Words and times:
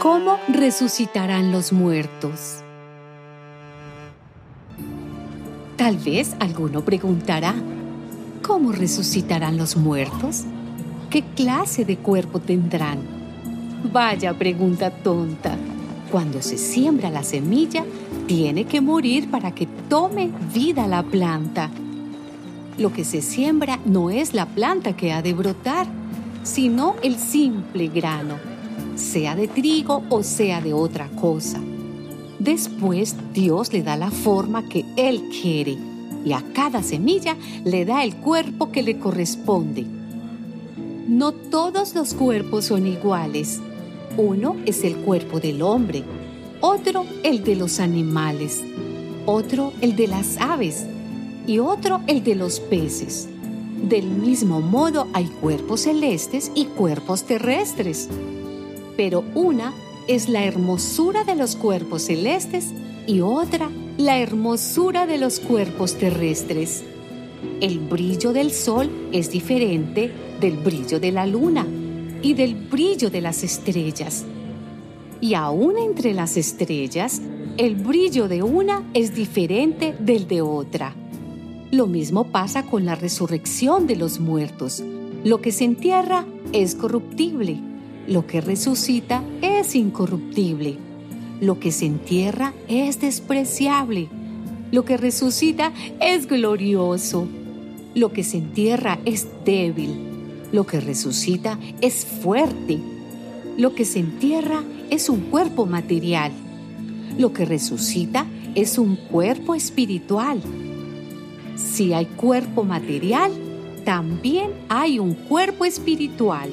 ¿Cómo 0.00 0.38
resucitarán 0.48 1.52
los 1.52 1.74
muertos? 1.74 2.60
Tal 5.76 5.98
vez 5.98 6.34
alguno 6.40 6.82
preguntará, 6.82 7.54
¿cómo 8.40 8.72
resucitarán 8.72 9.58
los 9.58 9.76
muertos? 9.76 10.44
¿Qué 11.10 11.22
clase 11.36 11.84
de 11.84 11.98
cuerpo 11.98 12.40
tendrán? 12.40 13.00
Vaya 13.92 14.32
pregunta 14.32 14.88
tonta. 14.88 15.58
Cuando 16.10 16.40
se 16.40 16.56
siembra 16.56 17.10
la 17.10 17.22
semilla, 17.22 17.84
tiene 18.26 18.64
que 18.64 18.80
morir 18.80 19.30
para 19.30 19.50
que 19.50 19.66
tome 19.90 20.30
vida 20.54 20.86
la 20.86 21.02
planta. 21.02 21.68
Lo 22.78 22.90
que 22.90 23.04
se 23.04 23.20
siembra 23.20 23.78
no 23.84 24.08
es 24.08 24.32
la 24.32 24.46
planta 24.46 24.96
que 24.96 25.12
ha 25.12 25.20
de 25.20 25.34
brotar, 25.34 25.86
sino 26.42 26.96
el 27.02 27.18
simple 27.18 27.88
grano, 27.88 28.36
sea 29.00 29.34
de 29.34 29.48
trigo 29.48 30.02
o 30.10 30.22
sea 30.22 30.60
de 30.60 30.72
otra 30.72 31.08
cosa. 31.08 31.60
Después 32.38 33.16
Dios 33.34 33.72
le 33.72 33.82
da 33.82 33.96
la 33.96 34.10
forma 34.10 34.68
que 34.68 34.84
Él 34.96 35.28
quiere 35.42 35.76
y 36.24 36.32
a 36.32 36.42
cada 36.52 36.82
semilla 36.82 37.36
le 37.64 37.84
da 37.84 38.04
el 38.04 38.16
cuerpo 38.16 38.70
que 38.70 38.82
le 38.82 38.98
corresponde. 38.98 39.86
No 41.08 41.32
todos 41.32 41.94
los 41.94 42.14
cuerpos 42.14 42.66
son 42.66 42.86
iguales. 42.86 43.60
Uno 44.16 44.56
es 44.66 44.84
el 44.84 44.96
cuerpo 44.96 45.40
del 45.40 45.62
hombre, 45.62 46.04
otro 46.60 47.04
el 47.22 47.42
de 47.42 47.56
los 47.56 47.80
animales, 47.80 48.62
otro 49.26 49.72
el 49.80 49.96
de 49.96 50.08
las 50.08 50.36
aves 50.38 50.86
y 51.46 51.58
otro 51.58 52.00
el 52.06 52.22
de 52.22 52.34
los 52.34 52.60
peces. 52.60 53.28
Del 53.88 54.06
mismo 54.06 54.60
modo 54.60 55.08
hay 55.14 55.24
cuerpos 55.24 55.82
celestes 55.82 56.52
y 56.54 56.66
cuerpos 56.66 57.24
terrestres. 57.24 58.08
Pero 58.96 59.24
una 59.34 59.72
es 60.08 60.28
la 60.28 60.44
hermosura 60.44 61.24
de 61.24 61.36
los 61.36 61.56
cuerpos 61.56 62.02
celestes 62.02 62.72
y 63.06 63.20
otra 63.20 63.70
la 63.96 64.18
hermosura 64.18 65.06
de 65.06 65.18
los 65.18 65.40
cuerpos 65.40 65.94
terrestres. 65.94 66.82
El 67.60 67.78
brillo 67.78 68.32
del 68.32 68.50
sol 68.50 68.90
es 69.12 69.30
diferente 69.30 70.10
del 70.40 70.56
brillo 70.56 70.98
de 70.98 71.12
la 71.12 71.26
luna 71.26 71.66
y 72.22 72.34
del 72.34 72.54
brillo 72.54 73.10
de 73.10 73.20
las 73.20 73.44
estrellas. 73.44 74.24
Y 75.20 75.34
aún 75.34 75.78
entre 75.78 76.14
las 76.14 76.36
estrellas, 76.36 77.20
el 77.56 77.74
brillo 77.76 78.26
de 78.26 78.42
una 78.42 78.82
es 78.94 79.14
diferente 79.14 79.94
del 79.98 80.26
de 80.26 80.42
otra. 80.42 80.94
Lo 81.70 81.86
mismo 81.86 82.24
pasa 82.24 82.66
con 82.66 82.84
la 82.84 82.94
resurrección 82.94 83.86
de 83.86 83.96
los 83.96 84.18
muertos. 84.18 84.82
Lo 85.24 85.40
que 85.40 85.52
se 85.52 85.64
entierra 85.64 86.26
es 86.52 86.74
corruptible 86.74 87.69
lo 88.10 88.26
que 88.26 88.40
resucita 88.40 89.22
es 89.40 89.76
incorruptible. 89.76 90.76
Lo 91.40 91.60
que 91.60 91.70
se 91.70 91.86
entierra 91.86 92.52
es 92.66 93.00
despreciable. 93.00 94.08
Lo 94.72 94.84
que 94.84 94.96
resucita 94.96 95.72
es 96.00 96.26
glorioso. 96.26 97.28
Lo 97.94 98.12
que 98.12 98.24
se 98.24 98.38
entierra 98.38 98.98
es 99.04 99.28
débil. 99.44 99.94
Lo 100.50 100.66
que 100.66 100.80
resucita 100.80 101.56
es 101.80 102.04
fuerte. 102.04 102.80
Lo 103.56 103.76
que 103.76 103.84
se 103.84 104.00
entierra 104.00 104.64
es 104.90 105.08
un 105.08 105.20
cuerpo 105.20 105.66
material. 105.66 106.32
Lo 107.16 107.32
que 107.32 107.44
resucita 107.44 108.26
es 108.56 108.76
un 108.76 108.96
cuerpo 108.96 109.54
espiritual. 109.54 110.42
Si 111.54 111.92
hay 111.92 112.06
cuerpo 112.06 112.64
material, 112.64 113.30
también 113.84 114.50
hay 114.68 114.98
un 114.98 115.14
cuerpo 115.14 115.64
espiritual. 115.64 116.50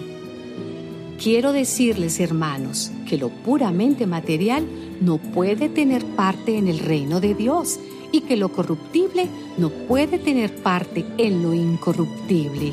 Quiero 1.22 1.51
decirles, 1.51 2.19
hermanos, 2.19 2.91
que 3.09 3.17
lo 3.17 3.29
puramente 3.29 4.05
material 4.05 4.67
no 5.01 5.17
puede 5.17 5.67
tener 5.67 6.05
parte 6.05 6.57
en 6.59 6.67
el 6.67 6.78
reino 6.78 7.19
de 7.19 7.33
Dios 7.33 7.79
y 8.11 8.22
que 8.22 8.38
lo 8.38 8.50
corruptible 8.50 9.28
no 9.57 9.69
puede 9.69 10.19
tener 10.19 10.53
parte 10.57 11.05
en 11.17 11.41
lo 11.41 11.55
incorruptible. 11.55 12.72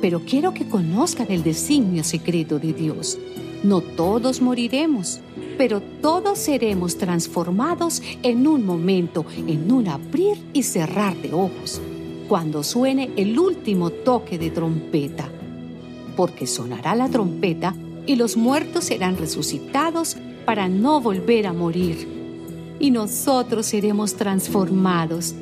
Pero 0.00 0.22
quiero 0.26 0.52
que 0.52 0.68
conozcan 0.68 1.28
el 1.30 1.44
designio 1.44 2.02
secreto 2.02 2.58
de 2.58 2.72
Dios. 2.72 3.16
No 3.62 3.80
todos 3.80 4.40
moriremos, 4.40 5.20
pero 5.56 5.80
todos 6.02 6.36
seremos 6.36 6.98
transformados 6.98 8.02
en 8.24 8.48
un 8.48 8.66
momento, 8.66 9.24
en 9.46 9.70
un 9.70 9.86
abrir 9.86 10.36
y 10.52 10.64
cerrar 10.64 11.16
de 11.16 11.32
ojos, 11.32 11.80
cuando 12.28 12.64
suene 12.64 13.10
el 13.16 13.38
último 13.38 13.90
toque 13.90 14.36
de 14.36 14.50
trompeta 14.50 15.30
porque 16.20 16.46
sonará 16.46 16.94
la 16.94 17.08
trompeta 17.08 17.74
y 18.06 18.16
los 18.16 18.36
muertos 18.36 18.84
serán 18.84 19.16
resucitados 19.16 20.18
para 20.44 20.68
no 20.68 21.00
volver 21.00 21.46
a 21.46 21.54
morir. 21.54 22.06
Y 22.78 22.90
nosotros 22.90 23.64
seremos 23.64 24.16
transformados, 24.16 25.34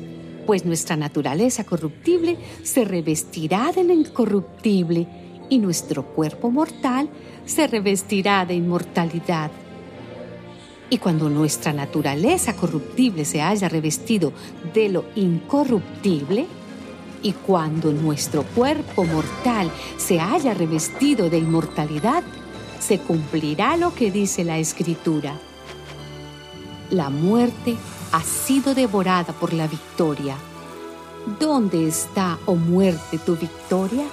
pues 0.45 0.63
nuestra 0.63 0.95
naturaleza 0.95 1.65
corruptible 1.65 2.37
se 2.63 2.85
revestirá 2.85 3.73
de 3.75 3.83
lo 3.83 3.93
incorruptible 3.93 5.05
y 5.49 5.57
nuestro 5.57 6.05
cuerpo 6.05 6.49
mortal 6.49 7.09
se 7.45 7.67
revestirá 7.67 8.45
de 8.45 8.53
inmortalidad. 8.53 9.51
Y 10.89 10.97
cuando 10.99 11.29
nuestra 11.29 11.73
naturaleza 11.73 12.55
corruptible 12.55 13.25
se 13.25 13.41
haya 13.41 13.67
revestido 13.67 14.31
de 14.73 14.87
lo 14.87 15.03
incorruptible, 15.17 16.47
y 17.21 17.33
cuando 17.33 17.91
nuestro 17.91 18.43
cuerpo 18.43 19.03
mortal 19.03 19.71
se 19.97 20.19
haya 20.19 20.53
revestido 20.53 21.29
de 21.29 21.39
inmortalidad, 21.39 22.23
se 22.79 22.99
cumplirá 22.99 23.77
lo 23.77 23.93
que 23.93 24.11
dice 24.11 24.43
la 24.43 24.57
Escritura. 24.57 25.37
La 26.89 27.09
muerte 27.09 27.75
ha 28.11 28.21
sido 28.21 28.73
devorada 28.73 29.33
por 29.33 29.53
la 29.53 29.67
victoria. 29.67 30.35
¿Dónde 31.39 31.87
está, 31.87 32.39
oh 32.45 32.55
muerte, 32.55 33.19
tu 33.19 33.35
victoria? 33.35 34.05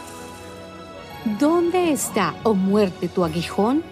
¿Dónde 1.38 1.92
está, 1.92 2.34
oh 2.42 2.54
muerte, 2.54 3.08
tu 3.08 3.24
aguijón? 3.24 3.82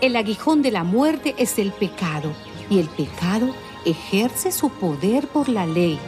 El 0.00 0.16
aguijón 0.16 0.60
de 0.60 0.70
la 0.70 0.84
muerte 0.84 1.34
es 1.38 1.58
el 1.58 1.72
pecado, 1.72 2.32
y 2.68 2.80
el 2.80 2.88
pecado 2.88 3.54
ejerce 3.84 4.52
su 4.52 4.68
poder 4.70 5.28
por 5.28 5.48
la 5.48 5.66
ley 5.66 5.98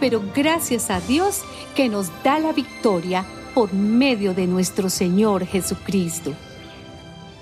pero 0.00 0.22
gracias 0.34 0.90
a 0.90 1.00
Dios 1.00 1.42
que 1.74 1.88
nos 1.88 2.10
da 2.22 2.38
la 2.38 2.52
victoria 2.52 3.24
por 3.54 3.72
medio 3.72 4.34
de 4.34 4.46
nuestro 4.46 4.90
Señor 4.90 5.46
Jesucristo. 5.46 6.32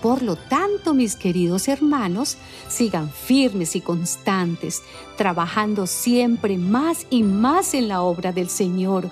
Por 0.00 0.22
lo 0.22 0.36
tanto, 0.36 0.94
mis 0.94 1.16
queridos 1.16 1.68
hermanos, 1.68 2.36
sigan 2.68 3.10
firmes 3.10 3.76
y 3.76 3.80
constantes, 3.80 4.82
trabajando 5.16 5.86
siempre 5.86 6.58
más 6.58 7.06
y 7.10 7.22
más 7.22 7.74
en 7.74 7.88
la 7.88 8.02
obra 8.02 8.32
del 8.32 8.48
Señor, 8.48 9.10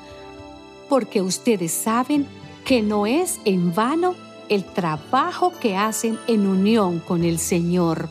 porque 0.89 1.23
ustedes 1.23 1.73
saben 1.73 2.27
que 2.65 2.83
no 2.83 3.07
es 3.07 3.41
en 3.45 3.75
vano 3.75 4.15
el 4.49 4.65
trabajo 4.65 5.53
que 5.59 5.77
hacen 5.77 6.19
en 6.27 6.47
unión 6.47 7.01
con 7.01 7.25
el 7.25 7.39
Señor. 7.39 8.09